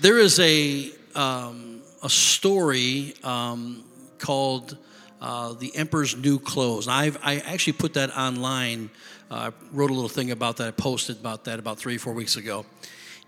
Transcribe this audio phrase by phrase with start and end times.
[0.00, 3.84] there is a, um, a story um,
[4.18, 4.76] called
[5.20, 6.86] uh, The Emperor's New Clothes.
[6.88, 8.90] I've, I actually put that online.
[9.30, 10.68] Uh, I wrote a little thing about that.
[10.68, 12.66] I posted about that about three, four weeks ago.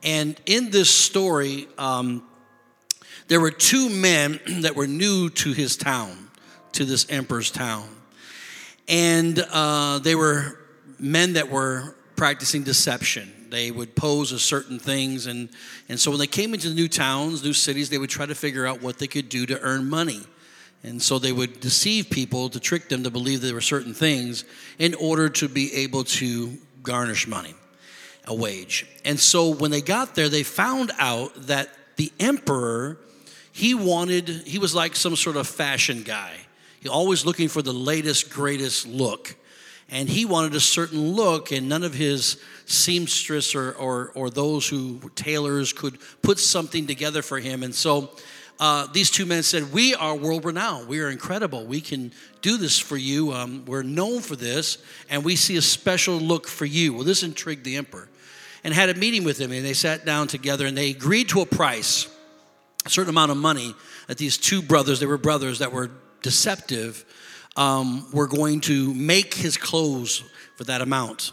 [0.02, 2.22] And in this story, um,
[3.28, 6.28] there were two men that were new to his town,
[6.72, 7.88] to this emperor's town.
[8.88, 10.60] And uh, they were
[10.98, 13.32] men that were practicing deception.
[13.50, 15.26] They would pose as certain things.
[15.26, 15.48] And,
[15.88, 18.66] and so when they came into new towns, new cities, they would try to figure
[18.66, 20.22] out what they could do to earn money.
[20.82, 24.44] And so they would deceive people to trick them to believe there were certain things
[24.78, 27.54] in order to be able to garnish money,
[28.26, 28.86] a wage.
[29.04, 32.98] And so when they got there, they found out that the emperor,
[33.52, 36.32] he wanted, he was like some sort of fashion guy.
[36.80, 39.34] He always looking for the latest, greatest look.
[39.90, 44.68] And he wanted a certain look, and none of his seamstress or, or, or those
[44.68, 47.62] who were tailors could put something together for him.
[47.62, 48.10] And so
[48.60, 50.88] uh, these two men said, We are world renowned.
[50.88, 51.64] We are incredible.
[51.64, 53.32] We can do this for you.
[53.32, 56.92] Um, we're known for this, and we see a special look for you.
[56.92, 58.08] Well, this intrigued the emperor
[58.64, 61.40] and had a meeting with him, and they sat down together and they agreed to
[61.40, 62.08] a price,
[62.84, 63.74] a certain amount of money
[64.08, 65.90] that these two brothers, they were brothers that were
[66.22, 67.04] deceptive,
[67.58, 70.22] um, were going to make his clothes
[70.56, 71.32] for that amount.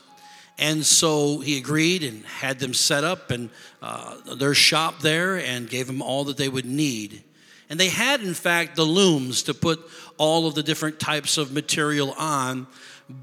[0.57, 5.69] And so he agreed and had them set up and uh, their shop there and
[5.69, 7.23] gave them all that they would need.
[7.69, 9.79] And they had, in fact, the looms to put
[10.17, 12.65] all of the different types of material on.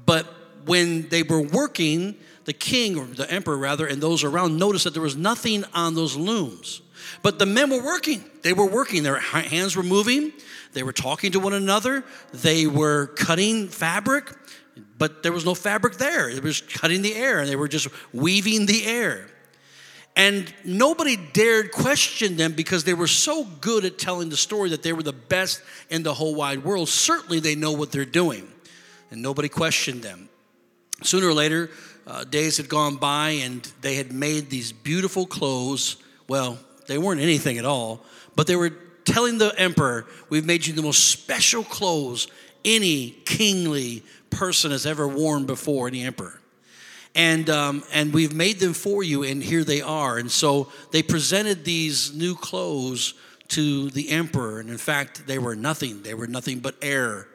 [0.05, 0.25] But
[0.65, 2.15] when they were working,
[2.45, 5.95] the king, or the emperor rather, and those around noticed that there was nothing on
[5.95, 6.81] those looms.
[7.21, 8.23] But the men were working.
[8.41, 9.03] They were working.
[9.03, 10.33] Their hands were moving.
[10.73, 12.03] They were talking to one another.
[12.31, 14.31] They were cutting fabric
[14.97, 16.29] but there was no fabric there.
[16.29, 19.27] It was cutting the air, and they were just weaving the air.
[20.15, 24.83] And nobody dared question them because they were so good at telling the story that
[24.83, 26.87] they were the best in the whole wide world.
[26.89, 28.47] Certainly, they know what they're doing,
[29.11, 30.29] and nobody questioned them.
[31.01, 31.71] Sooner or later,
[32.05, 35.97] uh, days had gone by, and they had made these beautiful clothes.
[36.27, 38.01] Well, they weren't anything at all,
[38.35, 38.71] but they were
[39.05, 42.27] telling the emperor, We've made you the most special clothes
[42.65, 46.39] any kingly person has ever worn before, any emperor.
[47.15, 50.17] And, um, and we've made them for you, and here they are.
[50.17, 53.13] And so they presented these new clothes
[53.49, 54.59] to the emperor.
[54.59, 57.27] And in fact, they were nothing, they were nothing but air.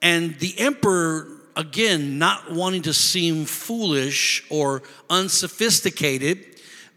[0.00, 6.49] And the emperor, again, not wanting to seem foolish or unsophisticated,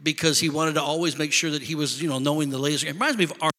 [0.04, 2.84] because he wanted to always make sure that he was, you know, knowing the latest.
[2.84, 3.54] It reminds me of art.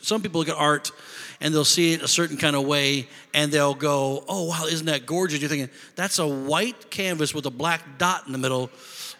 [0.00, 0.92] Some people look at art
[1.40, 4.86] and they'll see it a certain kind of way and they'll go, oh, wow, isn't
[4.86, 5.40] that gorgeous?
[5.40, 8.70] You're thinking, that's a white canvas with a black dot in the middle.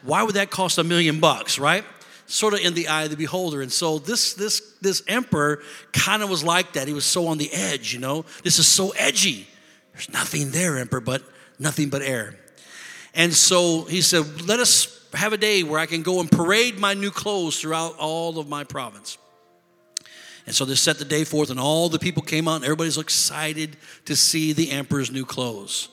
[0.03, 1.85] Why would that cost a million bucks, right?
[2.27, 3.63] Sort of in the eye of the beholder.
[3.63, 5.63] And so this, this, this emperor
[5.93, 6.87] kind of was like that.
[6.87, 8.27] He was so on the edge, you know?
[8.45, 9.49] This is so edgy.
[9.95, 11.23] There's nothing there, emperor, but
[11.59, 12.39] nothing but air.
[13.15, 16.79] And so he said, let us have a day where I can go and parade
[16.79, 19.19] my new clothes throughout all of my province.
[20.47, 22.97] And so they set the day forth, and all the people came out, and everybody's
[22.97, 23.77] excited
[24.07, 25.89] to see the emperor's new clothes.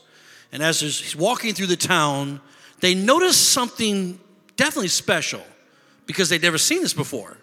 [0.52, 2.40] And as he's walking through the town,
[2.80, 4.20] they notice something
[4.56, 5.42] definitely special
[6.06, 7.38] because they'd never seen this before.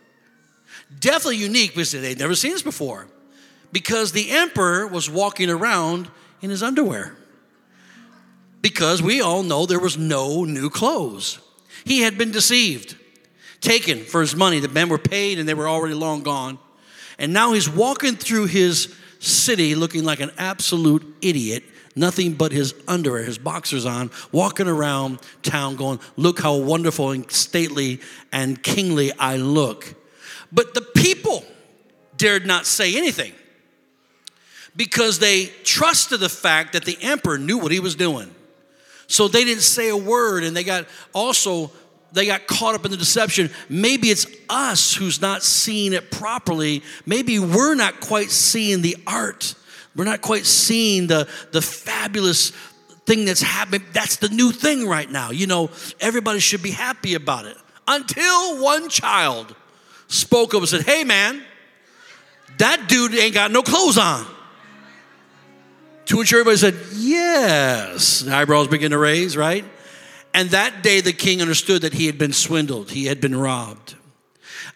[1.01, 3.09] Definitely unique because they'd never seen this before.
[3.73, 6.09] Because the emperor was walking around
[6.41, 7.17] in his underwear.
[8.61, 11.41] Because we all know there was no new clothes.
[11.85, 12.97] He had been deceived,
[13.61, 14.61] taken for his money.
[14.61, 16.59] The men were paid and they were already long gone.
[17.19, 22.75] And now he's walking through his city looking like an absolute idiot, nothing but his
[22.89, 28.01] underwear, his boxers on, walking around town going, Look how wonderful and stately
[28.33, 29.95] and kingly I look.
[30.51, 31.45] But the people
[32.17, 33.33] dared not say anything
[34.77, 38.35] because they trusted the fact that the emperor knew what he was doing.
[39.13, 41.71] So they didn't say a word, and they got also
[42.13, 43.51] they got caught up in the deception.
[43.69, 46.83] Maybe it's us who's not seeing it properly.
[47.05, 49.55] Maybe we're not quite seeing the art.
[49.95, 52.53] We're not quite seeing the, the fabulous
[53.05, 53.83] thing that's happening.
[53.93, 55.31] That's the new thing right now.
[55.31, 55.71] You know,
[56.01, 57.57] everybody should be happy about it.
[57.87, 59.55] Until one child
[60.09, 61.43] spoke up and said, Hey, man,
[62.59, 64.27] that dude ain't got no clothes on.
[66.13, 68.21] To which everybody said, Yes.
[68.21, 69.65] The eyebrows begin to raise, right?
[70.35, 73.95] And that day, the king understood that he had been swindled, he had been robbed.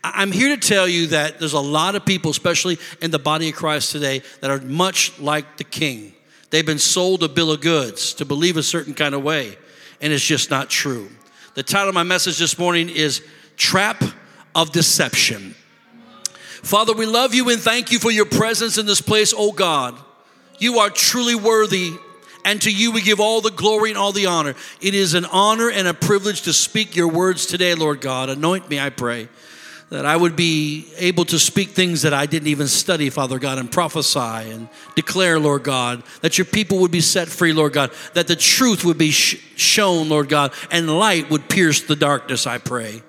[0.02, 3.50] I'm here to tell you that there's a lot of people, especially in the body
[3.50, 6.14] of Christ today, that are much like the king.
[6.48, 9.58] They've been sold a bill of goods to believe a certain kind of way,
[10.00, 11.10] and it's just not true.
[11.52, 13.22] The title of my message this morning is
[13.58, 14.02] Trap
[14.54, 15.54] of deception.
[16.62, 19.98] Father, we love you and thank you for your presence in this place, oh God.
[20.58, 21.94] You are truly worthy,
[22.44, 24.54] and to you we give all the glory and all the honor.
[24.80, 28.28] It is an honor and a privilege to speak your words today, Lord God.
[28.30, 29.28] Anoint me, I pray,
[29.90, 33.58] that I would be able to speak things that I didn't even study, Father God,
[33.58, 37.92] and prophesy and declare, Lord God, that your people would be set free, Lord God,
[38.14, 42.46] that the truth would be sh- shown, Lord God, and light would pierce the darkness,
[42.46, 43.02] I pray.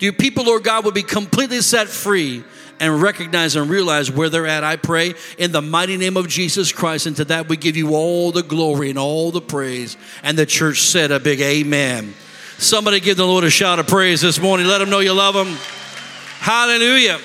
[0.00, 2.44] Your people, Lord God, would be completely set free
[2.80, 4.64] and recognize and realize where they're at.
[4.64, 7.06] I pray in the mighty name of Jesus Christ.
[7.06, 9.96] And to that we give you all the glory and all the praise.
[10.22, 12.14] And the church said a big amen.
[12.58, 14.66] Somebody give the Lord a shout of praise this morning.
[14.66, 15.56] Let him know you love him.
[16.38, 17.18] Hallelujah.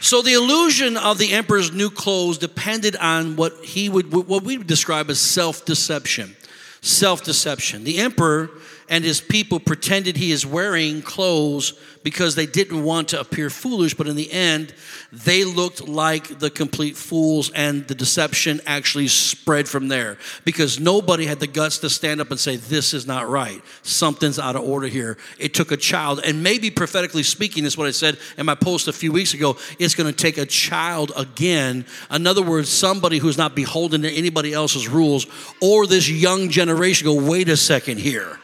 [0.00, 4.58] So the illusion of the emperor's new clothes depended on what he would what we
[4.58, 6.36] would describe as self-deception.
[6.82, 7.84] Self-deception.
[7.84, 8.50] The emperor
[8.88, 11.72] and his people pretended he is wearing clothes
[12.02, 14.72] because they didn't want to appear foolish, but in the end,
[15.10, 21.26] they looked like the complete fools, and the deception actually spread from there because nobody
[21.26, 23.60] had the guts to stand up and say, This is not right.
[23.82, 25.18] Something's out of order here.
[25.38, 28.86] It took a child, and maybe prophetically speaking, is what I said in my post
[28.86, 29.56] a few weeks ago.
[29.80, 31.86] It's going to take a child again.
[32.12, 35.26] In other words, somebody who's not beholden to anybody else's rules,
[35.60, 38.38] or this young generation go, Wait a second here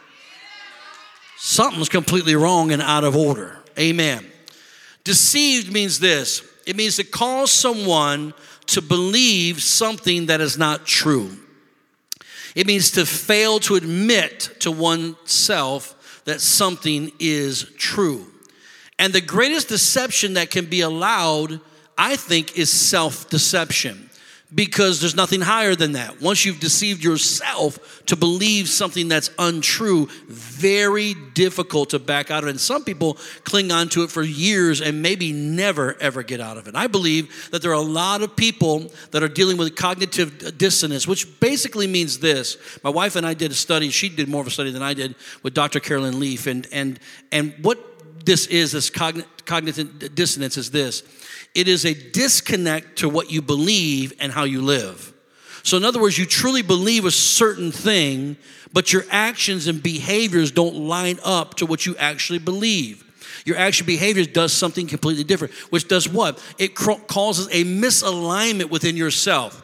[1.43, 3.59] something's completely wrong and out of order.
[3.77, 4.25] Amen.
[5.03, 8.33] Deceived means this it means to cause someone
[8.67, 11.31] to believe something that is not true.
[12.55, 18.25] It means to fail to admit to oneself that something is true.
[18.97, 21.59] And the greatest deception that can be allowed,
[21.97, 24.09] I think, is self deception
[24.53, 26.21] because there's nothing higher than that.
[26.21, 32.47] Once you've deceived yourself to believe something that's untrue, very difficult to back out of
[32.47, 32.51] it.
[32.51, 36.57] And some people cling on to it for years and maybe never ever get out
[36.57, 36.75] of it.
[36.75, 41.07] I believe that there are a lot of people that are dealing with cognitive dissonance,
[41.07, 42.57] which basically means this.
[42.83, 44.93] My wife and I did a study, she did more of a study than I
[44.93, 45.79] did with Dr.
[45.79, 46.99] Carolyn Leaf, and and
[47.31, 47.79] and what
[48.25, 51.03] this is, this cognitive dissonance is this
[51.55, 55.13] it is a disconnect to what you believe and how you live.
[55.63, 58.37] So, in other words, you truly believe a certain thing,
[58.73, 63.03] but your actions and behaviors don't line up to what you actually believe.
[63.45, 66.41] Your action behaviors does something completely different, which does what?
[66.57, 69.63] It causes a misalignment within yourself.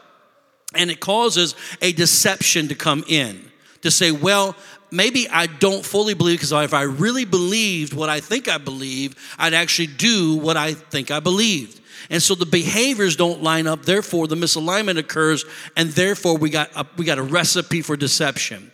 [0.74, 3.50] And it causes a deception to come in
[3.82, 4.54] to say, well,
[4.90, 9.16] maybe I don't fully believe because if I really believed what I think I believe,
[9.38, 11.79] I'd actually do what I think I believed.
[12.10, 15.44] And so the behaviors don't line up, therefore the misalignment occurs,
[15.76, 18.72] and therefore we got a, we got a recipe for deception.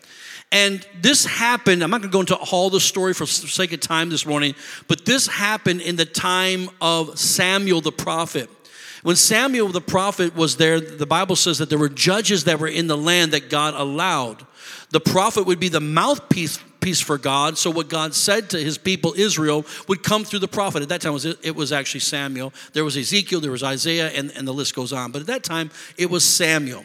[0.50, 3.80] And this happened, I'm not going to go into all the story for sake of
[3.80, 4.54] time this morning,
[4.88, 8.48] but this happened in the time of Samuel the prophet.
[9.02, 12.68] When Samuel the prophet was there, the Bible says that there were judges that were
[12.68, 14.46] in the land that God allowed.
[14.90, 17.58] The prophet would be the mouthpiece piece for God.
[17.58, 20.82] So what God said to his people Israel would come through the prophet.
[20.82, 22.52] At that time, it was actually Samuel.
[22.72, 25.12] There was Ezekiel, there was Isaiah, and, and the list goes on.
[25.12, 26.84] But at that time, it was Samuel.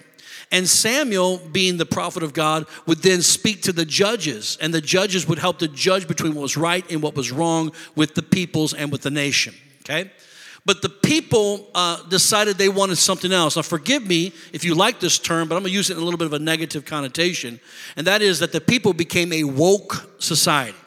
[0.51, 4.81] And Samuel, being the prophet of God, would then speak to the judges, and the
[4.81, 8.21] judges would help to judge between what was right and what was wrong with the
[8.21, 9.53] peoples and with the nation.
[9.83, 10.11] Okay?
[10.65, 13.55] But the people uh, decided they wanted something else.
[13.55, 16.01] Now, forgive me if you like this term, but I'm going to use it in
[16.01, 17.59] a little bit of a negative connotation.
[17.95, 20.77] And that is that the people became a woke society.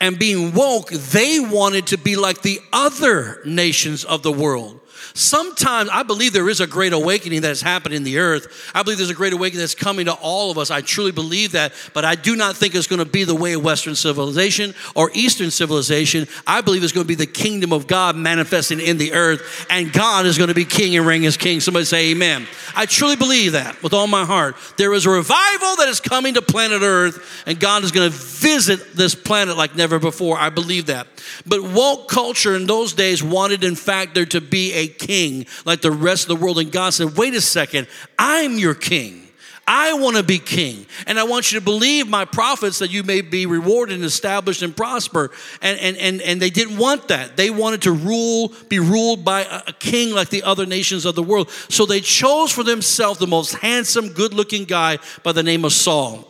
[0.00, 4.80] And being woke, they wanted to be like the other nations of the world.
[5.14, 8.70] Sometimes I believe there is a great awakening that has happened in the earth.
[8.74, 10.70] I believe there's a great awakening that's coming to all of us.
[10.70, 13.54] I truly believe that, but I do not think it's going to be the way
[13.54, 16.26] of Western civilization or Eastern civilization.
[16.46, 19.92] I believe it's going to be the kingdom of God manifesting in the earth, and
[19.92, 21.60] God is going to be king and reign as king.
[21.60, 22.46] Somebody say amen.
[22.74, 24.56] I truly believe that with all my heart.
[24.76, 28.16] There is a revival that is coming to planet earth, and God is going to
[28.16, 30.38] visit this planet like never before.
[30.38, 31.06] I believe that.
[31.46, 35.80] But woke culture in those days wanted, in fact, there to be a king like
[35.80, 36.58] the rest of the world.
[36.58, 37.86] And God said, wait a second,
[38.18, 39.28] I'm your king.
[39.70, 40.86] I want to be king.
[41.06, 44.62] And I want you to believe my prophets that you may be rewarded and established
[44.62, 45.30] and prosper.
[45.60, 47.36] And, and, and, and they didn't want that.
[47.36, 51.14] They wanted to rule, be ruled by a, a king like the other nations of
[51.14, 51.50] the world.
[51.68, 55.74] So they chose for themselves the most handsome, good looking guy by the name of
[55.74, 56.27] Saul.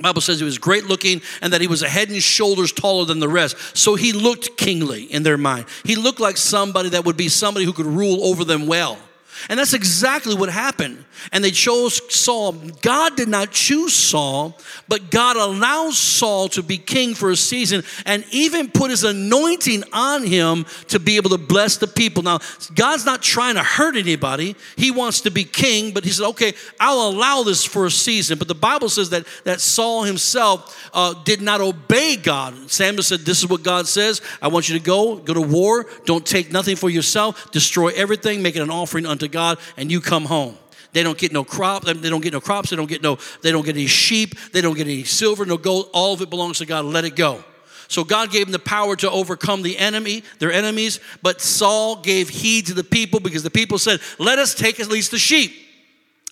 [0.00, 3.06] Bible says he was great looking and that he was a head and shoulders taller
[3.06, 3.56] than the rest.
[3.76, 5.66] So he looked kingly in their mind.
[5.84, 8.98] He looked like somebody that would be somebody who could rule over them well.
[9.48, 11.04] And that's exactly what happened.
[11.32, 12.52] And they chose Saul.
[12.82, 17.82] God did not choose Saul, but God allows Saul to be king for a season
[18.04, 22.22] and even put his anointing on him to be able to bless the people.
[22.22, 22.38] Now,
[22.74, 24.56] God's not trying to hurt anybody.
[24.76, 28.38] He wants to be king, but he said, okay, I'll allow this for a season.
[28.38, 32.70] But the Bible says that, that Saul himself uh, did not obey God.
[32.70, 34.20] Samuel said, This is what God says.
[34.40, 35.86] I want you to go, go to war.
[36.04, 37.50] Don't take nothing for yourself.
[37.50, 40.56] Destroy everything, make it an offering unto God, and you come home.
[40.92, 41.84] They don't get no crop.
[41.84, 42.70] They don't get no crops.
[42.70, 43.18] They don't get no.
[43.42, 44.34] They don't get any sheep.
[44.52, 45.90] They don't get any silver, no gold.
[45.92, 46.86] All of it belongs to God.
[46.86, 47.44] Let it go.
[47.88, 51.00] So God gave them the power to overcome the enemy, their enemies.
[51.22, 54.88] But Saul gave heed to the people because the people said, "Let us take at
[54.88, 55.65] least the sheep."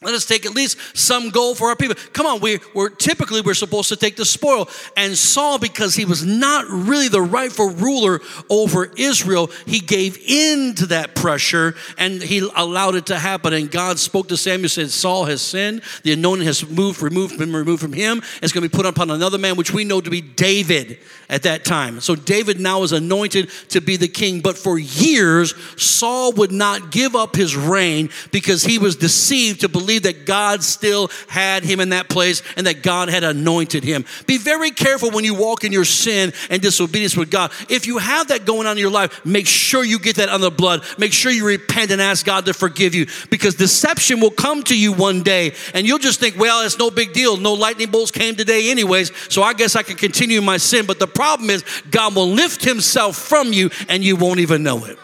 [0.05, 1.97] Let us take at least some gold for our people.
[2.13, 4.69] Come on, we, we're typically we're supposed to take the spoil.
[4.97, 8.21] And Saul, because he was not really the rightful ruler
[8.51, 13.53] over Israel, he gave in to that pressure and he allowed it to happen.
[13.53, 15.83] And God spoke to Samuel, said, Saul has sinned.
[16.03, 18.23] The anointing has moved, removed, been removed from him.
[18.43, 21.43] It's going to be put upon another man, which we know to be David at
[21.45, 22.01] that time.
[22.01, 24.41] So David now is anointed to be the king.
[24.41, 29.69] But for years, Saul would not give up his reign because he was deceived to
[29.69, 33.85] believe believe that God still had him in that place and that God had anointed
[33.85, 34.05] him.
[34.27, 37.53] Be very careful when you walk in your sin and disobedience with God.
[37.69, 40.45] If you have that going on in your life, make sure you get that under
[40.45, 40.83] the blood.
[40.99, 44.79] Make sure you repent and ask God to forgive you because deception will come to
[44.79, 47.37] you one day and you'll just think, well, it's no big deal.
[47.37, 50.87] No lightning bolts came today, anyways, so I guess I can continue my sin.
[50.87, 54.85] But the problem is, God will lift himself from you and you won't even know
[54.85, 54.99] it.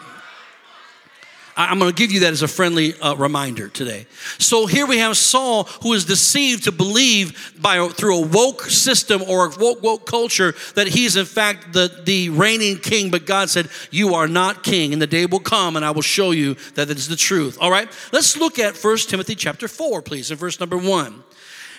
[1.57, 4.05] I'm going to give you that as a friendly uh, reminder today.
[4.37, 9.21] So here we have Saul who is deceived to believe by through a woke system
[9.23, 13.11] or a woke, woke culture that he's in fact the, the reigning king.
[13.11, 16.01] But God said, "You are not king, and the day will come, and I will
[16.01, 19.67] show you that it is the truth." All right, let's look at 1 Timothy chapter
[19.67, 21.23] four, please, in verse number one.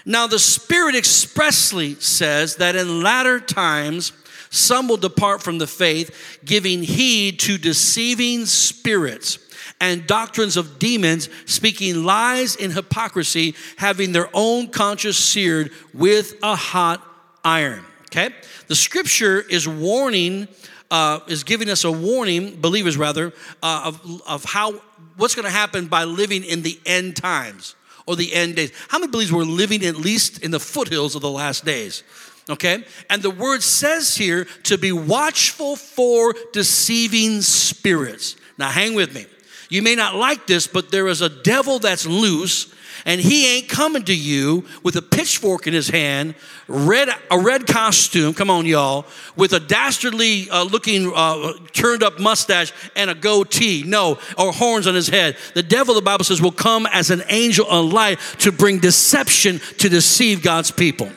[0.04, 4.12] Now the Spirit expressly says that in latter times
[4.50, 9.38] some will depart from the faith, giving heed to deceiving spirits
[9.82, 16.54] and doctrines of demons, speaking lies in hypocrisy, having their own conscience seared with a
[16.54, 17.04] hot
[17.44, 17.84] iron.
[18.06, 18.30] Okay?
[18.68, 20.46] The scripture is warning,
[20.92, 24.80] uh, is giving us a warning, believers rather, uh, of, of how
[25.16, 27.74] what's going to happen by living in the end times
[28.06, 28.70] or the end days.
[28.86, 32.04] How many believers we're living at least in the foothills of the last days?
[32.48, 32.84] Okay?
[33.10, 38.36] And the word says here to be watchful for deceiving spirits.
[38.58, 39.26] Now, hang with me.
[39.72, 42.74] You may not like this, but there is a devil that's loose
[43.06, 46.34] and he ain't coming to you with a pitchfork in his hand,
[46.68, 48.34] red a red costume.
[48.34, 53.82] Come on, y'all, with a dastardly uh, looking uh, turned up mustache and a goatee.
[53.86, 55.38] No, or horns on his head.
[55.54, 59.58] The devil, the Bible says, will come as an angel of light to bring deception
[59.78, 61.10] to deceive God's people.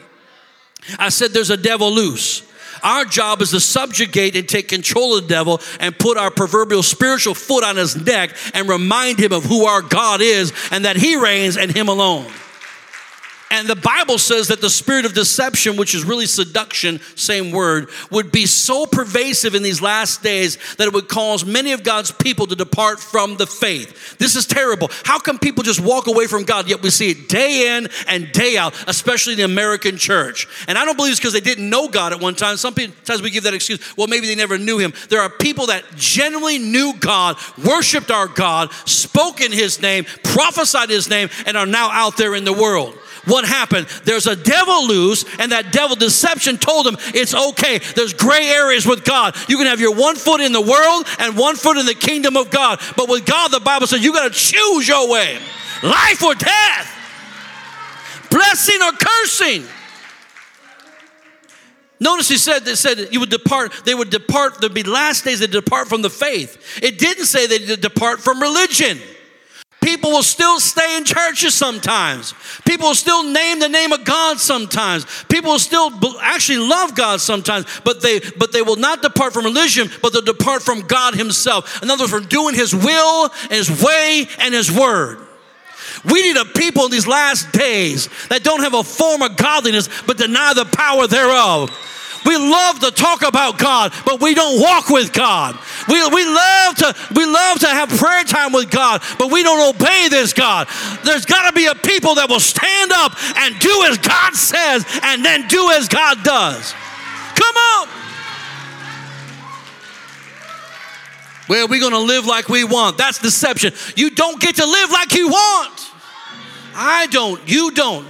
[0.98, 2.45] I said, there's a devil loose.
[2.86, 6.84] Our job is to subjugate and take control of the devil and put our proverbial
[6.84, 10.96] spiritual foot on his neck and remind him of who our God is and that
[10.96, 12.32] he reigns and him alone.
[13.56, 17.90] And the Bible says that the spirit of deception, which is really seduction, same word,
[18.12, 22.12] would be so pervasive in these last days that it would cause many of God's
[22.12, 24.18] people to depart from the faith.
[24.18, 24.90] This is terrible.
[25.06, 28.30] How come people just walk away from God, yet we see it day in and
[28.34, 30.50] day out, especially in the American church?
[30.68, 32.58] And I don't believe it's because they didn't know God at one time.
[32.58, 34.92] Sometimes we give that excuse, well, maybe they never knew Him.
[35.08, 40.90] There are people that genuinely knew God, worshiped our God, spoke in His name, prophesied
[40.90, 43.88] His name, and are now out there in the world what happened?
[44.04, 47.80] There's a devil loose, and that devil deception told him it's okay.
[47.96, 49.36] There's gray areas with God.
[49.48, 52.38] You can have your one foot in the world and one foot in the kingdom
[52.38, 52.80] of God.
[52.96, 55.40] But with God, the Bible says you got to choose your way
[55.84, 56.92] life or death,
[58.30, 59.64] blessing or cursing.
[62.00, 65.40] Notice he said they said you would depart, they would depart, there'd be last days
[65.40, 66.82] they depart from the faith.
[66.84, 69.00] It didn't say they depart from religion.
[69.86, 72.34] People will still stay in churches sometimes.
[72.66, 75.06] People will still name the name of God sometimes.
[75.30, 79.46] People will still actually love God sometimes, but they but they will not depart from
[79.46, 81.84] religion, but they'll depart from God Himself.
[81.84, 85.20] In other words, from doing His will and His way and His word.
[86.04, 89.88] We need a people in these last days that don't have a form of godliness
[90.08, 91.70] but deny the power thereof.
[92.26, 95.58] We love to talk about God, but we don't walk with God.
[95.88, 99.76] We, we, love to, we love to have prayer time with God, but we don't
[99.76, 100.68] obey this God.
[101.04, 104.86] There's got to be a people that will stand up and do as God says
[105.04, 106.74] and then do as God does.
[107.36, 107.88] Come on.
[111.48, 112.98] Well, we're going to live like we want.
[112.98, 113.74] That's deception.
[113.96, 115.92] You don't get to live like you want.
[116.74, 117.48] I don't.
[117.48, 118.08] You don't.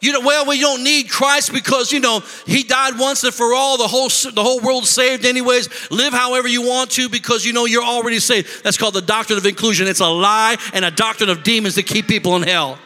[0.00, 3.54] You know, well, we don't need Christ because you know He died once and for
[3.54, 3.76] all.
[3.76, 5.90] The whole the whole world saved, anyways.
[5.90, 8.64] Live however you want to because you know you're already saved.
[8.64, 9.86] That's called the doctrine of inclusion.
[9.86, 12.78] It's a lie and a doctrine of demons to keep people in hell.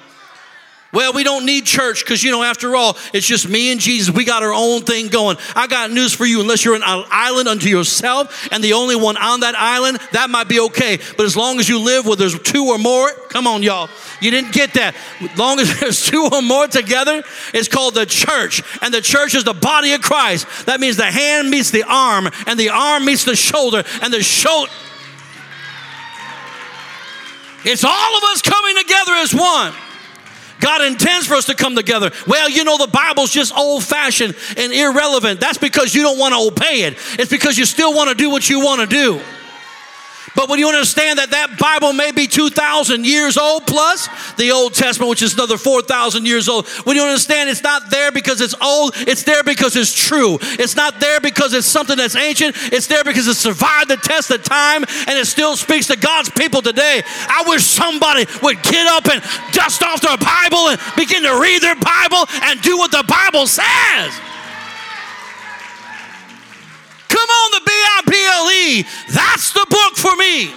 [0.94, 4.14] Well, we don't need church because, you know, after all, it's just me and Jesus.
[4.14, 5.36] We got our own thing going.
[5.56, 6.40] I got news for you.
[6.40, 10.48] Unless you're an island unto yourself and the only one on that island, that might
[10.48, 10.98] be okay.
[11.16, 13.90] But as long as you live where there's two or more, come on, y'all.
[14.20, 14.94] You didn't get that.
[15.20, 18.62] As long as there's two or more together, it's called the church.
[18.80, 20.46] And the church is the body of Christ.
[20.66, 24.22] That means the hand meets the arm, and the arm meets the shoulder, and the
[24.22, 24.70] shoulder.
[27.64, 29.74] It's all of us coming together as one.
[30.64, 32.10] God intends for us to come together.
[32.26, 35.38] Well, you know, the Bible's just old fashioned and irrelevant.
[35.38, 38.30] That's because you don't want to obey it, it's because you still want to do
[38.30, 39.20] what you want to do.
[40.34, 44.74] But when you understand that that Bible may be 2,000 years old plus the Old
[44.74, 48.54] Testament, which is another 4,000 years old, when you understand it's not there because it's
[48.60, 50.38] old, it's there because it's true.
[50.42, 54.30] It's not there because it's something that's ancient, it's there because it survived the test
[54.30, 57.02] of time and it still speaks to God's people today.
[57.28, 59.22] I wish somebody would get up and
[59.52, 63.46] dust off their Bible and begin to read their Bible and do what the Bible
[63.46, 64.33] says.
[67.24, 68.82] Come on, the B I B L E.
[69.14, 70.52] That's the book for me.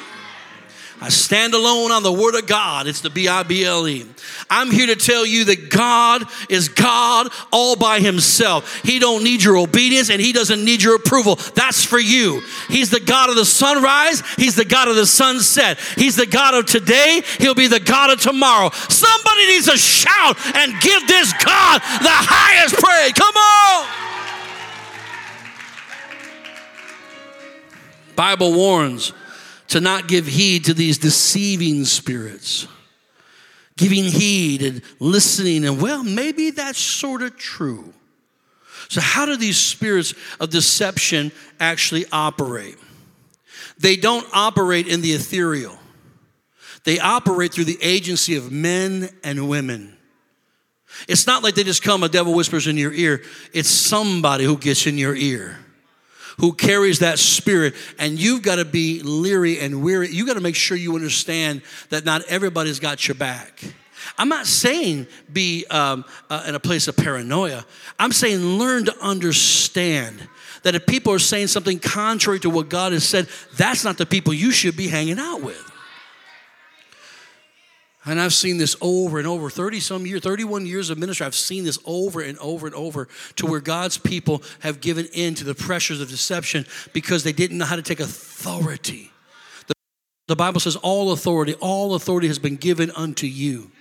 [0.99, 2.87] I stand alone on the Word of God.
[2.87, 4.05] It's the B I B L E.
[4.49, 8.81] I'm here to tell you that God is God all by Himself.
[8.83, 11.35] He don't need your obedience and He doesn't need your approval.
[11.55, 12.41] That's for you.
[12.67, 14.21] He's the God of the sunrise.
[14.35, 15.79] He's the God of the sunset.
[15.95, 17.21] He's the God of today.
[17.37, 18.71] He'll be the God of tomorrow.
[18.89, 23.13] Somebody needs to shout and give this God the highest praise.
[23.13, 24.06] Come on.
[28.17, 29.13] Bible warns
[29.69, 32.67] to not give heed to these deceiving spirits.
[33.77, 37.93] Giving heed and listening, and well, maybe that's sort of true.
[38.89, 42.75] So, how do these spirits of deception actually operate?
[43.77, 45.77] They don't operate in the ethereal,
[46.85, 49.95] they operate through the agency of men and women.
[51.07, 53.21] It's not like they just come, a devil whispers in your ear,
[53.53, 55.59] it's somebody who gets in your ear
[56.39, 57.75] who carries that spirit.
[57.99, 60.09] And you've got to be leery and weary.
[60.09, 63.63] You've got to make sure you understand that not everybody's got your back.
[64.17, 67.65] I'm not saying be um, uh, in a place of paranoia.
[67.99, 70.27] I'm saying learn to understand
[70.63, 74.05] that if people are saying something contrary to what God has said, that's not the
[74.05, 75.66] people you should be hanging out with.
[78.07, 81.25] And I've seen this over and over 30 some years, 31 years of ministry.
[81.25, 85.35] I've seen this over and over and over to where God's people have given in
[85.35, 89.11] to the pressures of deception because they didn't know how to take authority.
[89.67, 89.73] The,
[90.27, 93.71] the Bible says, All authority, all authority has been given unto you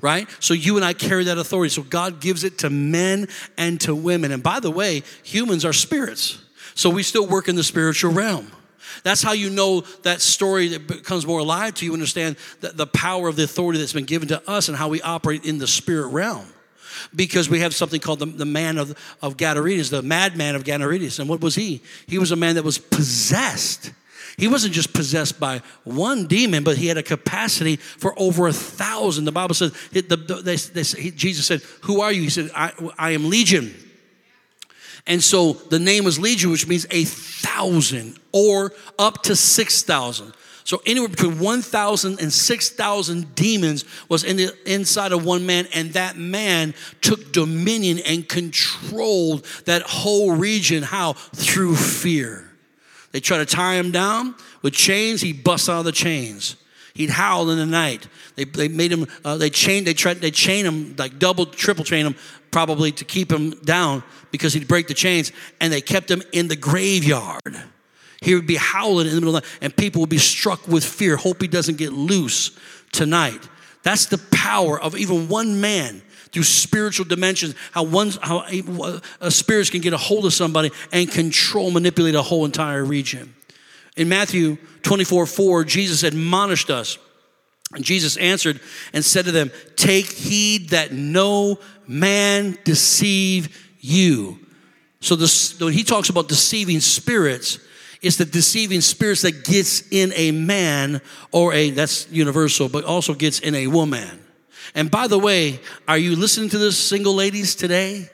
[0.00, 0.28] right?
[0.38, 1.70] So you and I carry that authority.
[1.70, 3.26] So God gives it to men
[3.56, 4.30] and to women.
[4.30, 6.40] And by the way, humans are spirits.
[6.76, 8.52] So we still work in the spiritual realm.
[9.02, 12.86] That's how you know that story that becomes more alive to you, understand the, the
[12.86, 15.66] power of the authority that's been given to us and how we operate in the
[15.66, 16.46] spirit realm.
[17.14, 21.18] Because we have something called the, the man of, of Gadarenes, the madman of Gadarenes.
[21.18, 21.80] And what was he?
[22.06, 23.92] He was a man that was possessed.
[24.36, 28.52] He wasn't just possessed by one demon, but he had a capacity for over a
[28.52, 29.24] thousand.
[29.24, 32.22] The Bible says, the, the, they, they, Jesus said, Who are you?
[32.22, 33.74] He said, I, I am Legion.
[35.06, 40.32] And so the name was Legion, which means a thousand or up to 6,000.
[40.64, 45.94] So anywhere between 1,000 and 6,000 demons was in the inside of one man, and
[45.94, 50.82] that man took dominion and controlled that whole region.
[50.82, 51.14] How?
[51.14, 52.50] Through fear.
[53.12, 55.22] They try to tie him down with chains.
[55.22, 56.56] He busts out of the chains.
[56.92, 58.06] He'd howl in the night.
[58.34, 59.06] They, they made him.
[59.24, 59.86] Uh, they chained.
[59.86, 60.16] They tried.
[60.16, 62.16] They chain him like double, triple chain him
[62.50, 66.48] probably to keep him down because he'd break the chains, and they kept him in
[66.48, 67.62] the graveyard.
[68.20, 70.66] He would be howling in the middle of the night, and people would be struck
[70.66, 71.16] with fear.
[71.16, 72.58] Hope he doesn't get loose
[72.92, 73.48] tonight.
[73.82, 77.54] That's the power of even one man through spiritual dimensions.
[77.72, 82.14] How one how a, a spirits can get a hold of somebody and control, manipulate
[82.14, 83.34] a whole entire region.
[83.96, 86.98] In Matthew 24, 4, Jesus admonished us.
[87.74, 88.60] And Jesus answered
[88.92, 91.58] and said to them, Take heed that no
[91.88, 94.38] man deceive you.
[95.00, 97.58] So this, when he talks about deceiving spirits,
[98.02, 101.00] it's the deceiving spirits that gets in a man
[101.32, 104.24] or a, that's universal, but also gets in a woman.
[104.74, 108.08] And by the way, are you listening to this, single ladies, today?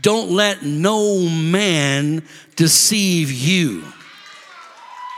[0.00, 3.84] Don't let no man deceive you.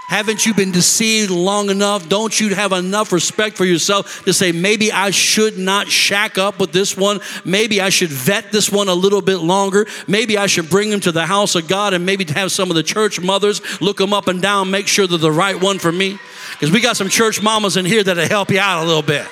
[0.07, 2.09] Haven't you been deceived long enough?
[2.09, 6.61] Don't you have enough respect for yourself to say, maybe I should not shack up
[6.61, 7.21] with this one?
[7.45, 9.87] Maybe I should vet this one a little bit longer.
[10.07, 12.77] Maybe I should bring him to the house of God and maybe have some of
[12.77, 15.91] the church mothers look him up and down, make sure they're the right one for
[15.91, 16.19] me.
[16.53, 19.27] Because we got some church mamas in here that'll help you out a little bit.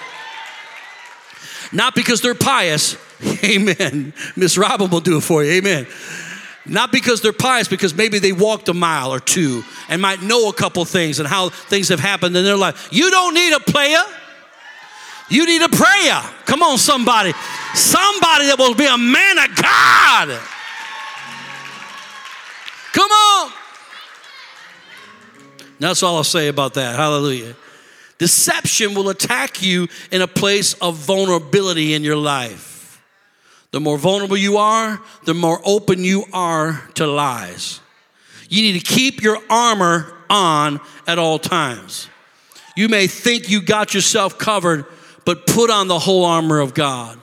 [1.71, 2.97] Not because they're pious.
[3.45, 4.15] Amen.
[4.37, 5.53] Miss Robin will do it for you.
[5.53, 5.87] Amen.
[6.65, 10.49] Not because they're pious, because maybe they walked a mile or two and might know
[10.49, 12.89] a couple things and how things have happened in their life.
[12.93, 14.03] You don't need a player.
[15.29, 16.23] You need a prayer.
[16.45, 17.33] Come on, somebody.
[17.75, 20.41] Somebody that will be a man of God.
[22.93, 23.53] Come on.
[25.81, 26.97] That's all I'll say about that.
[26.97, 27.57] Hallelujah.
[28.19, 32.82] Deception will attack you in a place of vulnerability in your life.
[33.73, 37.81] The more vulnerable you are, the more open you are to lies.
[38.49, 42.09] You need to keep your armor on at all times.
[42.77, 44.85] You may think you got yourself covered,
[45.25, 47.19] but put on the whole armor of God.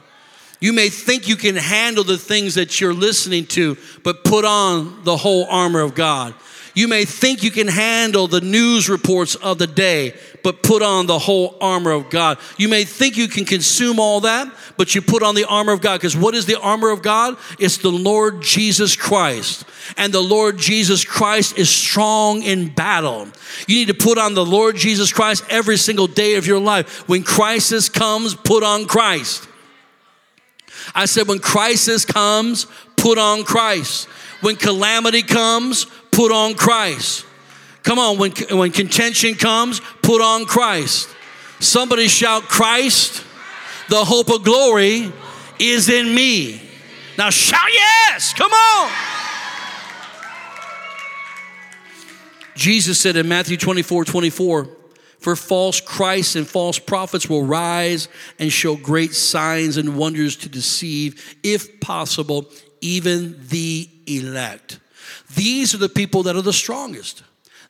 [0.59, 5.03] You may think you can handle the things that you're listening to, but put on
[5.03, 6.33] the whole armor of God.
[6.79, 10.13] You may think you can handle the news reports of the day,
[10.43, 12.37] but put on the whole armor of God.
[12.57, 15.81] You may think you can consume all that, but you put on the armor of
[15.81, 15.97] God.
[15.97, 17.35] Because what is the armor of God?
[17.59, 19.65] It's the Lord Jesus Christ.
[19.97, 23.27] And the Lord Jesus Christ is strong in battle.
[23.67, 27.09] You need to put on the Lord Jesus Christ every single day of your life.
[27.09, 29.49] When crisis comes, put on Christ.
[30.95, 34.07] I said, when crisis comes, put on Christ.
[34.39, 35.85] When calamity comes,
[36.19, 37.25] put on Christ.
[37.81, 41.07] Come on, when, when contention comes, put on Christ.
[41.61, 43.23] Somebody shout, Christ,
[43.87, 45.13] the hope of glory
[45.59, 46.61] is in me.
[47.17, 48.91] Now shout yes, come on.
[52.53, 54.69] Jesus said in Matthew 24 24,
[55.19, 60.49] for false Christs and false prophets will rise and show great signs and wonders to
[60.49, 62.49] deceive, if possible,
[62.81, 64.79] even the elect.
[65.35, 67.23] These are the people that are the strongest.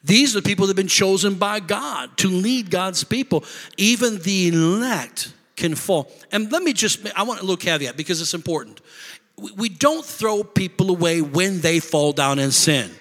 [0.04, 3.44] These are the people that have been chosen by God to lead God's people.
[3.78, 6.10] Even the elect can fall.
[6.32, 8.82] And let me just, I want a little caveat because it's important.
[9.56, 12.92] We don't throw people away when they fall down in sin.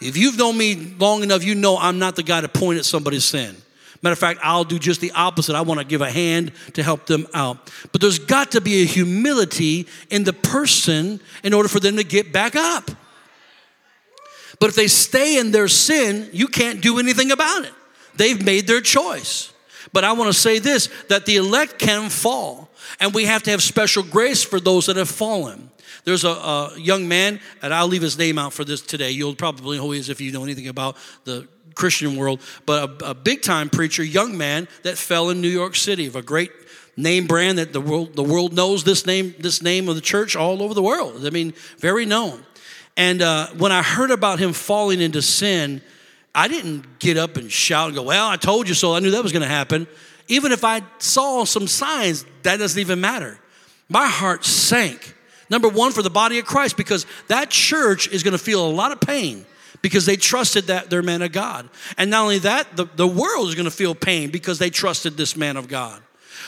[0.00, 2.84] If you've known me long enough, you know I'm not the guy to point at
[2.84, 3.56] somebody's sin.
[4.02, 5.54] Matter of fact, I'll do just the opposite.
[5.54, 7.70] I want to give a hand to help them out.
[7.90, 12.04] But there's got to be a humility in the person in order for them to
[12.04, 12.90] get back up.
[14.60, 17.72] But if they stay in their sin, you can't do anything about it.
[18.16, 19.52] They've made their choice.
[19.92, 22.68] But I want to say this that the elect can fall,
[23.00, 25.70] and we have to have special grace for those that have fallen.
[26.04, 29.10] There's a, a young man, and I'll leave his name out for this today.
[29.10, 33.02] You'll probably know who he is if you know anything about the Christian world, but
[33.02, 36.22] a, a big time preacher, young man that fell in New York City of a
[36.22, 36.50] great
[36.96, 40.36] name brand that the world the world knows this name this name of the church
[40.36, 41.26] all over the world.
[41.26, 42.44] I mean, very known.
[42.96, 45.82] And uh, when I heard about him falling into sin,
[46.34, 48.94] I didn't get up and shout and go, Well, I told you so.
[48.94, 49.86] I knew that was going to happen.
[50.28, 53.38] Even if I saw some signs, that doesn't even matter.
[53.88, 55.14] My heart sank.
[55.50, 58.70] Number one, for the body of Christ, because that church is going to feel a
[58.70, 59.44] lot of pain
[59.82, 61.68] because they trusted that their man of God.
[61.98, 65.18] And not only that, the, the world is going to feel pain because they trusted
[65.18, 66.00] this man of God.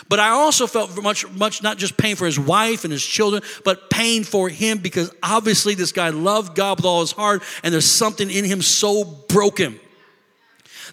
[0.09, 3.43] But I also felt much, much not just pain for his wife and his children,
[3.65, 7.75] but pain for him because obviously this guy loved God with all his heart, and
[7.75, 9.81] there's something in him so broken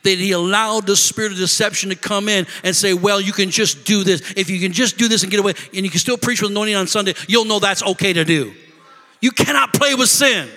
[0.01, 3.49] that he allowed the spirit of deception to come in and say, Well, you can
[3.49, 4.33] just do this.
[4.35, 6.51] If you can just do this and get away, and you can still preach with
[6.51, 8.53] anointing on Sunday, you'll know that's okay to do.
[9.21, 10.49] You cannot play with sin.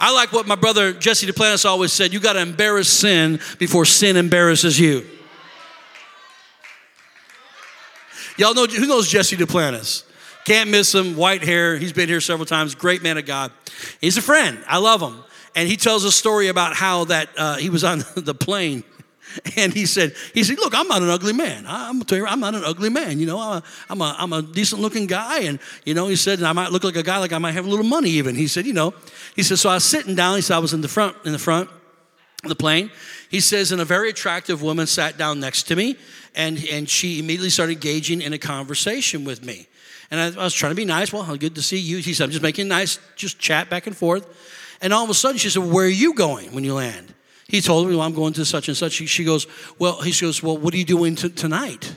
[0.00, 3.84] I like what my brother Jesse Duplantis always said you got to embarrass sin before
[3.84, 5.04] sin embarrasses you.
[8.38, 10.04] Y'all know who knows Jesse Duplantis?
[10.44, 11.76] Can't miss him, white hair.
[11.76, 12.74] He's been here several times.
[12.74, 13.52] Great man of God.
[14.00, 14.58] He's a friend.
[14.66, 15.22] I love him.
[15.54, 18.84] And he tells a story about how that uh, he was on the plane
[19.56, 21.64] and he said, he said, look, I'm not an ugly man.
[21.66, 23.18] I'm, tell you, I'm not an ugly man.
[23.18, 25.40] You know, I'm a, I'm a, I'm a decent looking guy.
[25.40, 27.66] And, you know, he said, I might look like a guy like I might have
[27.66, 28.34] a little money even.
[28.34, 28.94] He said, you know,
[29.36, 30.36] he said, so I was sitting down.
[30.36, 31.68] He said, I was in the front, in the front
[32.44, 32.90] the plane.
[33.30, 35.96] He says, and a very attractive woman sat down next to me
[36.34, 39.66] and, and she immediately started engaging in a conversation with me.
[40.10, 41.12] And I, I was trying to be nice.
[41.12, 41.98] Well, good to see you.
[41.98, 44.26] He said, I'm just making nice, just chat back and forth.
[44.80, 47.12] And all of a sudden, she said, Where are you going when you land?
[47.48, 48.92] He told me, Well, I'm going to such and such.
[48.92, 49.46] She goes,
[49.78, 51.92] Well, he goes, Well, what are you doing t- tonight?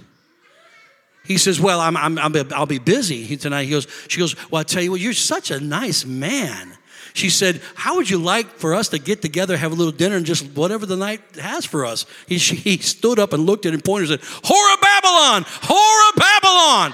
[1.24, 3.66] He says, Well, I'm, I'm, i will be busy tonight.
[3.66, 6.76] He goes, She goes, Well, I tell you what, you're such a nice man.
[7.14, 10.16] She said, How would you like for us to get together, have a little dinner,
[10.16, 12.06] and just whatever the night has for us?
[12.28, 14.82] He, she, he stood up and looked at it and pointed and said, Whore of
[14.82, 15.44] Babylon!
[15.44, 16.94] Whore of Babylon!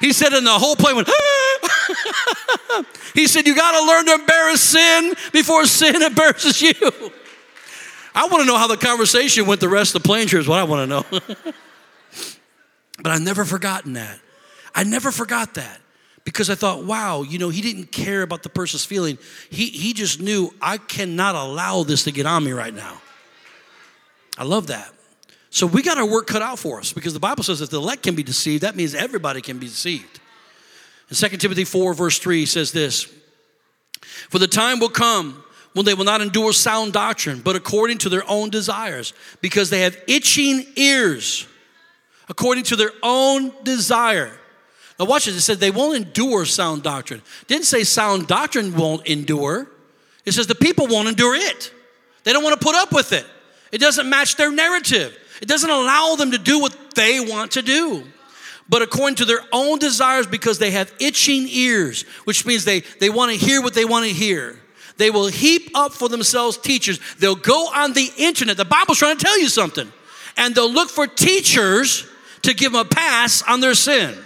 [0.00, 1.08] He said, and the whole plane went,
[3.14, 6.72] he said, You got to learn to embarrass sin before sin embarrasses you.
[8.14, 10.48] I want to know how the conversation went the rest of the plane trip, is
[10.48, 11.04] what I want to know.
[13.02, 14.18] but I've never forgotten that.
[14.74, 15.80] I never forgot that
[16.28, 19.16] because I thought, wow, you know, he didn't care about the person's feeling.
[19.48, 23.00] He, he just knew, I cannot allow this to get on me right now.
[24.36, 24.92] I love that.
[25.48, 27.78] So we got our work cut out for us because the Bible says if the
[27.78, 30.20] elect can be deceived, that means everybody can be deceived.
[31.08, 33.10] In 2 Timothy 4, verse 3 says this
[34.28, 38.10] For the time will come when they will not endure sound doctrine, but according to
[38.10, 41.46] their own desires, because they have itching ears,
[42.28, 44.37] according to their own desire.
[44.98, 45.36] Now, watch this.
[45.36, 47.22] It said they won't endure sound doctrine.
[47.46, 49.68] Didn't say sound doctrine won't endure.
[50.24, 51.72] It says the people won't endure it.
[52.24, 53.24] They don't want to put up with it.
[53.70, 55.16] It doesn't match their narrative.
[55.40, 58.04] It doesn't allow them to do what they want to do.
[58.68, 63.08] But according to their own desires, because they have itching ears, which means they, they
[63.08, 64.58] want to hear what they want to hear.
[64.98, 66.98] They will heap up for themselves teachers.
[67.18, 68.56] They'll go on the internet.
[68.56, 69.90] The Bible's trying to tell you something.
[70.36, 72.06] And they'll look for teachers
[72.42, 74.18] to give them a pass on their sin.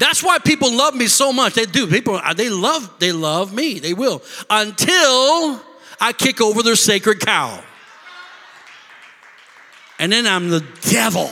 [0.00, 1.54] That's why people love me so much.
[1.54, 1.86] They do.
[1.86, 3.78] People, uh, they love, they love me.
[3.78, 4.22] They will.
[4.50, 5.60] Until
[6.00, 7.62] I kick over their sacred cow
[9.98, 11.30] and then I'm the devil.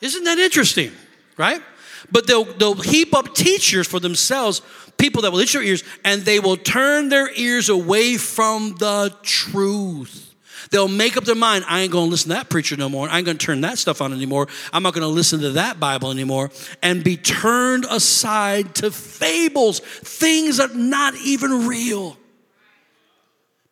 [0.00, 0.92] Isn't that interesting?
[1.36, 1.62] Right?
[2.10, 4.60] But they'll, they'll heap up teachers for themselves,
[4.98, 9.16] people that will itch their ears, and they will turn their ears away from the
[9.22, 10.33] truth.
[10.74, 13.08] They'll make up their mind, I ain't gonna listen to that preacher no more.
[13.08, 14.48] I ain't gonna turn that stuff on anymore.
[14.72, 16.50] I'm not gonna listen to that Bible anymore.
[16.82, 22.16] And be turned aside to fables, things that are not even real.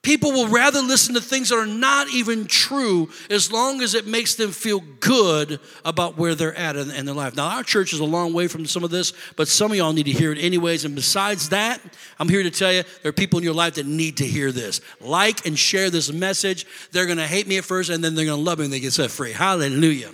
[0.03, 4.05] People will rather listen to things that are not even true as long as it
[4.05, 7.37] makes them feel good about where they're at in, in, their life.
[7.37, 9.93] Now, our church is a long way from some of this, but some of y'all
[9.93, 10.85] need to hear it anyways.
[10.85, 11.81] And besides that,
[12.19, 14.51] I'm here to tell you there are people in your life that need to hear
[14.51, 14.81] this.
[15.01, 16.67] Like and share this message.
[16.91, 18.73] They're going to hate me at first, and then they're going to love me and
[18.73, 19.31] they get set free.
[19.31, 20.11] Hallelujah.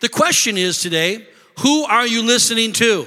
[0.00, 1.26] The question is today
[1.60, 3.06] who are you listening to?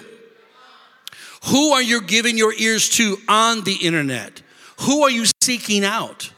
[1.49, 4.41] Who are you giving your ears to on the internet?
[4.81, 6.31] Who are you seeking out?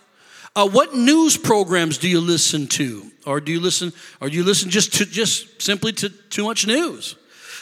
[0.56, 4.44] Uh, what news programs do you listen to, or do you listen, or do you
[4.44, 7.16] listen just to just simply to too much news?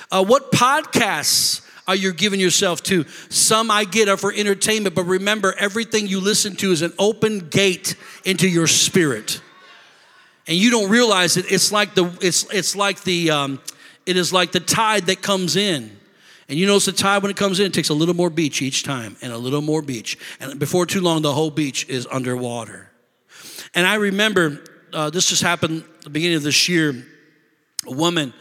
[0.09, 3.03] Uh, what podcasts are you giving yourself to?
[3.29, 7.49] Some I get are for entertainment, but remember, everything you listen to is an open
[7.49, 9.41] gate into your spirit,
[10.47, 11.51] and you don't realize it.
[11.51, 13.61] It's like the it's it's like the um,
[14.05, 15.91] it is like the tide that comes in.
[16.47, 18.61] And you notice the tide when it comes in, it takes a little more beach
[18.61, 20.17] each time and a little more beach.
[20.39, 22.91] And before too long, the whole beach is underwater.
[23.73, 27.05] And I remember uh, this just happened the beginning of this year.
[27.87, 28.33] A woman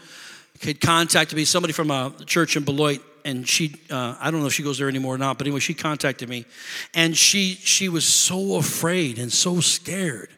[0.62, 4.46] had contacted me, somebody from a church in Beloit, and she uh, I don't know
[4.46, 6.44] if she goes there anymore or not, but anyway, she contacted me,
[6.92, 10.30] and she she was so afraid and so scared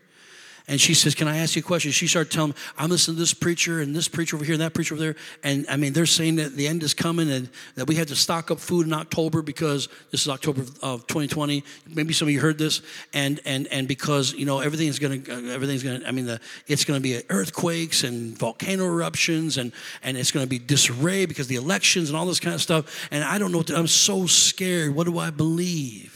[0.68, 1.92] and she says, Can I ask you a question?
[1.92, 4.62] She started telling me, I'm listening to this preacher and this preacher over here and
[4.62, 5.16] that preacher over there.
[5.44, 8.16] And I mean, they're saying that the end is coming and that we have to
[8.16, 11.62] stock up food in October because this is October of 2020.
[11.94, 12.82] Maybe some of you heard this.
[13.12, 16.84] And and and because, you know, everything's gonna uh, everything's gonna I mean the it's
[16.84, 19.70] gonna be earthquakes and volcano eruptions and
[20.02, 23.08] and it's gonna be disarray because the elections and all this kind of stuff.
[23.12, 24.96] And I don't know what to, I'm so scared.
[24.96, 26.15] What do I believe?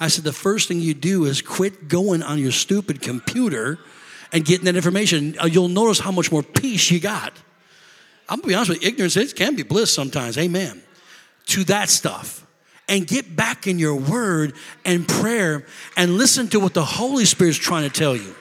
[0.00, 3.78] I said, the first thing you do is quit going on your stupid computer
[4.32, 5.38] and getting that information.
[5.38, 7.34] Uh, you'll notice how much more peace you got.
[8.28, 10.82] I'm gonna be honest with you, ignorance it can be bliss sometimes, amen.
[11.48, 12.46] To that stuff.
[12.88, 17.58] And get back in your word and prayer and listen to what the Holy Spirit's
[17.58, 18.34] trying to tell you.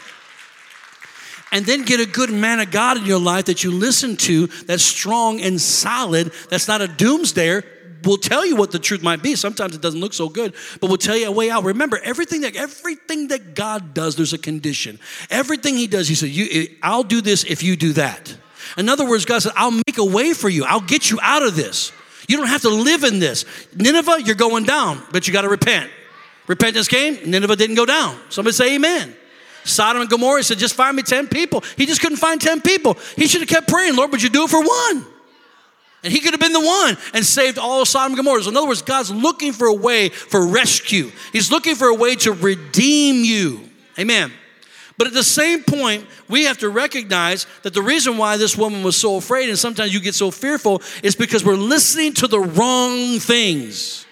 [1.52, 4.48] And then get a good man of God in your life that you listen to
[4.48, 7.64] that's strong and solid, that's not a doomsdayer,
[8.04, 9.36] will tell you what the truth might be.
[9.36, 11.64] Sometimes it doesn't look so good, but we'll tell you a way out.
[11.64, 15.00] Remember, everything that everything that God does, there's a condition.
[15.30, 18.36] Everything He does, He said, you, "I'll do this if you do that."
[18.78, 20.66] In other words, God said, "I'll make a way for you.
[20.66, 21.92] I'll get you out of this.
[22.28, 25.50] You don't have to live in this." Nineveh, you're going down, but you got to
[25.50, 25.90] repent.
[26.48, 27.18] Repentance came.
[27.26, 28.20] Nineveh didn't go down.
[28.30, 29.16] Somebody say Amen.
[29.66, 32.98] Sodom and Gomorrah said, "Just find me ten people." He just couldn't find ten people.
[33.16, 35.06] He should have kept praying, Lord, would you do it for one?
[36.04, 38.44] And he could have been the one and saved all of Sodom and Gomorrah.
[38.44, 41.12] So in other words, God's looking for a way for rescue.
[41.34, 43.70] He's looking for a way to redeem you.
[43.98, 44.32] Amen.
[44.98, 48.84] But at the same point, we have to recognize that the reason why this woman
[48.84, 52.40] was so afraid and sometimes you get so fearful is because we're listening to the
[52.40, 54.06] wrong things.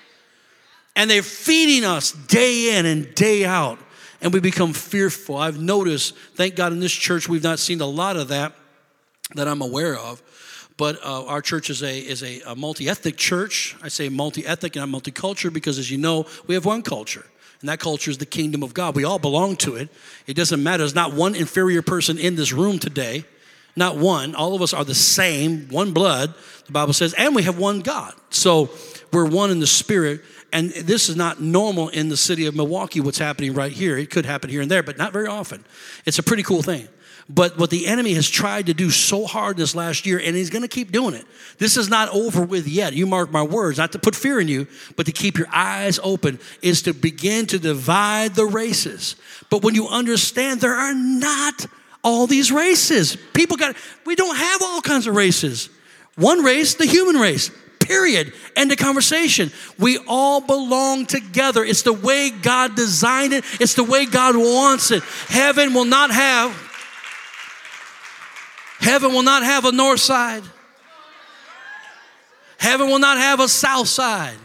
[0.96, 3.80] And they're feeding us day in and day out.
[4.22, 5.38] And we become fearful.
[5.38, 8.54] I've noticed, thank God in this church, we've not seen a lot of that
[9.36, 10.22] that I'm aware of.
[10.78, 13.76] But uh, our church is a, is a, a multi ethnic church.
[13.82, 17.26] I say multi ethnic and not multicultural because, as you know, we have one culture.
[17.62, 18.96] And that culture is the kingdom of God.
[18.96, 19.90] We all belong to it.
[20.28, 20.80] It doesn't matter.
[20.80, 23.26] There's not one inferior person in this room today.
[23.76, 24.36] Not one.
[24.36, 26.34] All of us are the same, one blood,
[26.66, 28.14] the Bible says, and we have one God.
[28.32, 28.70] So
[29.14, 30.22] we're one in the spirit.
[30.52, 33.98] And this is not normal in the city of Milwaukee, what's happening right here.
[33.98, 35.64] It could happen here and there, but not very often.
[36.06, 36.88] It's a pretty cool thing.
[37.30, 40.50] But what the enemy has tried to do so hard this last year, and he's
[40.50, 41.26] going to keep doing it.
[41.58, 42.94] This is not over with yet.
[42.94, 46.00] You mark my words, not to put fear in you, but to keep your eyes
[46.02, 49.18] open, is to begin to divide the races.
[49.50, 51.66] But when you understand there are not
[52.02, 55.70] all these races, people got, we don't have all kinds of races.
[56.16, 57.52] One race, the human race.
[57.80, 58.34] Period.
[58.56, 59.52] End of conversation.
[59.78, 61.64] We all belong together.
[61.64, 65.04] It's the way God designed it, it's the way God wants it.
[65.28, 66.67] Heaven will not have
[68.80, 70.44] Heaven will not have a north side.
[72.60, 74.38] Heaven will not have a south side.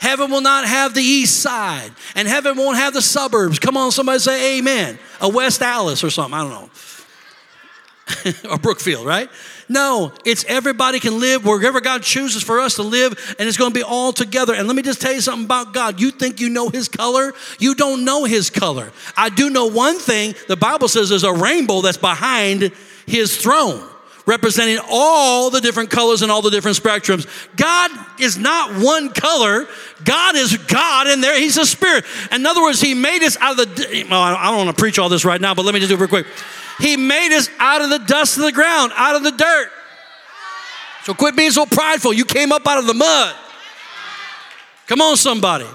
[0.00, 1.90] Heaven will not have the east side.
[2.14, 3.58] And heaven won't have the suburbs.
[3.58, 4.98] Come on, somebody say amen.
[5.20, 6.34] A West Allis or something.
[6.34, 6.70] I don't know.
[8.50, 9.28] or Brookfield, right?
[9.68, 13.72] No, it's everybody can live wherever God chooses for us to live, and it's going
[13.72, 14.54] to be all together.
[14.54, 16.00] And let me just tell you something about God.
[16.00, 17.32] You think you know His color?
[17.58, 18.92] You don't know His color.
[19.16, 22.70] I do know one thing the Bible says there's a rainbow that's behind
[23.06, 23.82] his throne,
[24.26, 27.26] representing all the different colors and all the different spectrums.
[27.56, 27.90] God
[28.20, 29.66] is not one color.
[30.04, 32.04] God is God, and there He's a spirit.
[32.32, 34.06] In other words, He made us out of the.
[34.10, 35.96] Well, I don't want to preach all this right now, but let me just do
[35.96, 36.26] it real quick.
[36.78, 39.70] He made us out of the dust of the ground, out of the dirt.
[41.04, 42.12] So quit being so prideful.
[42.12, 43.34] You came up out of the mud.
[44.86, 45.66] Come on, somebody.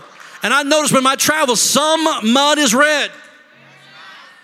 [0.43, 3.11] And I noticed when my travels, some mud is red,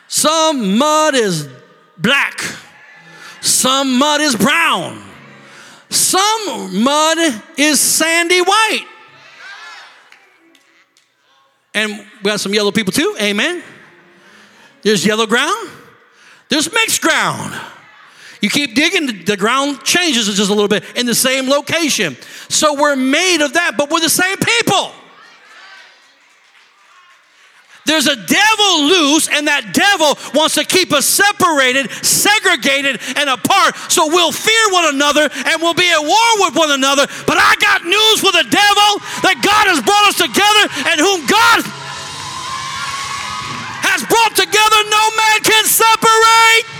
[0.07, 1.49] some mud is
[1.97, 2.39] black.
[3.47, 5.01] Some mud is brown.
[5.89, 7.17] Some mud
[7.57, 8.85] is sandy white.
[11.73, 13.15] And we got some yellow people too.
[13.21, 13.63] Amen.
[14.81, 15.69] There's yellow ground.
[16.49, 17.57] There's mixed ground.
[18.41, 22.17] You keep digging, the ground changes just a little bit in the same location.
[22.49, 24.91] So we're made of that, but we're the same people.
[27.87, 33.79] There's a devil loose, and that devil wants to keep us separated, segregated, and apart.
[33.87, 37.07] So we'll fear one another and we'll be at war with one another.
[37.23, 38.89] But I got news for the devil
[39.23, 41.63] that God has brought us together, and whom God
[43.87, 46.76] has brought together, no man can separate.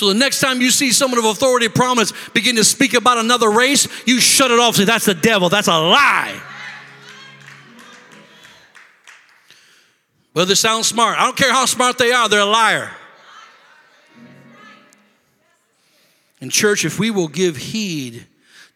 [0.00, 3.50] So the next time you see someone of authority promise begin to speak about another
[3.50, 4.76] race, you shut it off.
[4.76, 5.50] Say, that's the devil.
[5.50, 6.40] That's a lie.
[10.32, 11.18] Well, they sound smart.
[11.18, 12.92] I don't care how smart they are, they're a liar.
[16.40, 18.26] In church, if we will give heed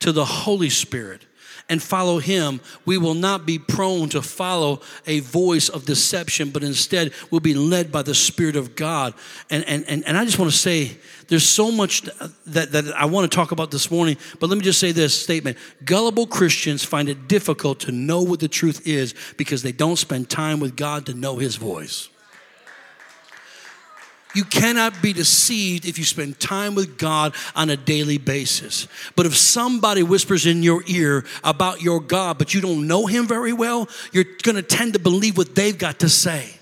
[0.01, 1.25] to the Holy Spirit,
[1.69, 6.63] and follow Him, we will not be prone to follow a voice of deception, but
[6.63, 9.15] instead we'll be led by the Spirit of God.
[9.51, 10.97] And, and, and, and I just want to say,
[11.29, 12.03] there's so much
[12.47, 15.19] that, that I want to talk about this morning, but let me just say this
[15.19, 19.97] statement Gullible Christians find it difficult to know what the truth is because they don't
[19.97, 22.09] spend time with God to know His voice.
[24.35, 28.89] You cannot be deceived if you spend time with God on a daily basis.
[29.17, 33.27] But if somebody whispers in your ear about your God, but you don't know him
[33.27, 36.59] very well, you're going to tend to believe what they've got to say.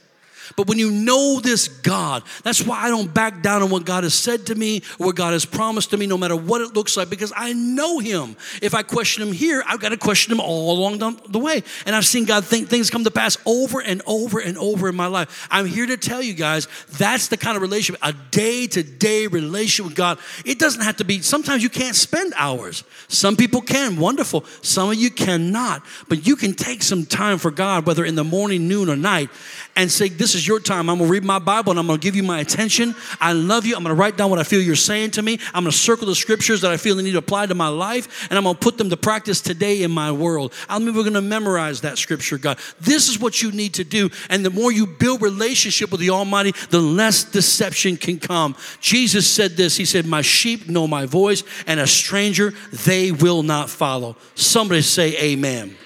[0.57, 4.05] But when you know this God, that's why I don't back down on what God
[4.05, 6.75] has said to me or what God has promised to me, no matter what it
[6.75, 8.37] looks like, because I know Him.
[8.61, 11.63] If I question Him here, I've got to question Him all along the way.
[11.87, 14.95] And I've seen God think things come to pass over and over and over in
[14.95, 15.49] my life.
[15.51, 19.27] I'm here to tell you guys that's the kind of relationship, a day to day
[19.27, 20.19] relationship with God.
[20.45, 22.85] It doesn't have to be, sometimes you can't spend hours.
[23.09, 24.45] Some people can, wonderful.
[24.63, 25.83] Some of you cannot.
[26.09, 29.31] But you can take some time for God, whether in the morning, noon, or night,
[29.77, 30.91] and say, This is your time.
[30.91, 32.95] I'm gonna read my Bible and I'm gonna give you my attention.
[33.21, 33.77] I love you.
[33.77, 35.39] I'm gonna write down what I feel you're saying to me.
[35.55, 38.29] I'm gonna circle the scriptures that I feel I need to apply to my life,
[38.31, 40.53] and I'm gonna put them to practice today in my world.
[40.69, 42.59] I mean, we're gonna memorize that scripture, God.
[42.81, 44.11] This is what you need to do.
[44.29, 48.57] And the more you build relationship with the Almighty, the less deception can come.
[48.81, 52.53] Jesus said this He said, My sheep know my voice, and a stranger
[52.85, 54.17] they will not follow.
[54.35, 55.77] Somebody say, Amen.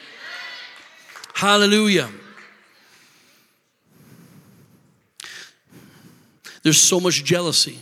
[1.35, 2.09] Hallelujah.
[6.67, 7.79] There's so much jealousy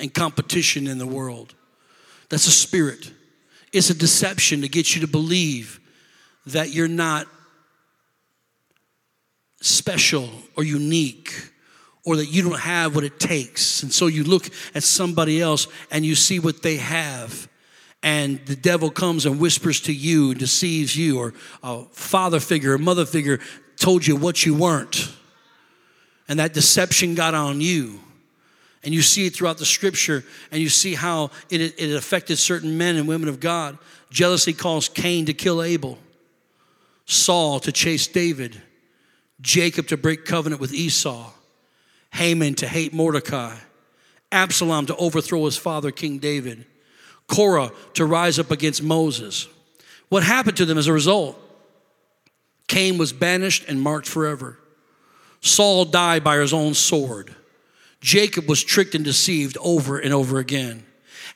[0.00, 1.54] and competition in the world.
[2.28, 3.12] That's a spirit.
[3.72, 5.78] It's a deception to get you to believe
[6.46, 7.28] that you're not
[9.60, 11.52] special or unique
[12.04, 13.84] or that you don't have what it takes.
[13.84, 17.48] And so you look at somebody else and you see what they have.
[18.02, 21.32] And the devil comes and whispers to you deceives you, or
[21.62, 23.38] a father figure, a mother figure
[23.76, 25.12] told you what you weren't.
[26.32, 28.00] And that deception got on you.
[28.82, 32.78] And you see it throughout the scripture, and you see how it, it affected certain
[32.78, 33.76] men and women of God.
[34.08, 35.98] Jealousy caused Cain to kill Abel,
[37.04, 38.62] Saul to chase David,
[39.42, 41.30] Jacob to break covenant with Esau,
[42.14, 43.54] Haman to hate Mordecai,
[44.32, 46.64] Absalom to overthrow his father, King David,
[47.26, 49.48] Korah to rise up against Moses.
[50.08, 51.38] What happened to them as a result?
[52.68, 54.56] Cain was banished and marked forever.
[55.42, 57.34] Saul died by his own sword.
[58.00, 60.84] Jacob was tricked and deceived over and over again.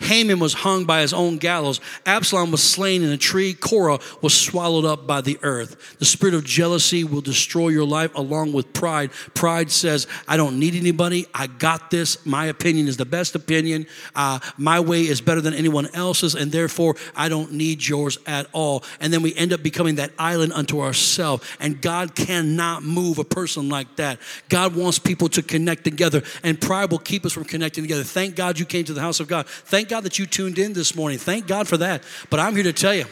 [0.01, 1.81] Haman was hung by his own gallows.
[2.05, 3.55] Absalom was slain in a tree.
[3.55, 5.99] Korah was swallowed up by the earth.
[5.99, 9.11] The spirit of jealousy will destroy your life along with pride.
[9.35, 11.27] Pride says, I don't need anybody.
[11.35, 12.25] I got this.
[12.27, 13.87] My opinion is the best opinion.
[14.15, 18.47] Uh, my way is better than anyone else's, and therefore I don't need yours at
[18.53, 18.85] all.
[19.01, 21.47] And then we end up becoming that island unto ourselves.
[21.61, 24.19] And God cannot move a person like that.
[24.49, 28.03] God wants people to connect together, and pride will keep us from connecting together.
[28.03, 29.47] Thank God you came to the house of God.
[29.47, 31.19] Thank Thank God that you tuned in this morning.
[31.19, 32.03] Thank God for that.
[32.31, 33.05] But I'm here to tell you,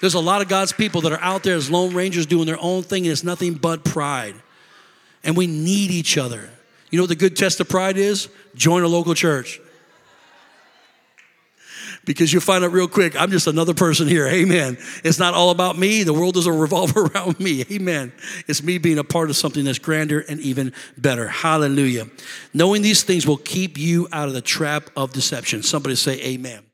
[0.00, 2.60] there's a lot of God's people that are out there as lone rangers doing their
[2.60, 4.36] own thing, and it's nothing but pride.
[5.24, 6.48] And we need each other.
[6.90, 8.28] You know what the good test of pride is?
[8.54, 9.60] Join a local church.
[12.06, 14.26] Because you'll find out real quick, I'm just another person here.
[14.26, 14.78] Amen.
[15.04, 16.04] It's not all about me.
[16.04, 17.64] The world doesn't revolve around me.
[17.70, 18.12] Amen.
[18.48, 21.28] It's me being a part of something that's grander and even better.
[21.28, 22.06] Hallelujah.
[22.54, 25.62] Knowing these things will keep you out of the trap of deception.
[25.62, 26.65] Somebody say, Amen.